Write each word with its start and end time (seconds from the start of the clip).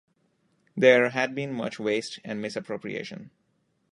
There 0.75 1.11
had 1.11 1.35
been 1.35 1.53
much 1.53 1.77
waste 1.77 2.17
and 2.25 2.41
misappropriation. 2.41 3.29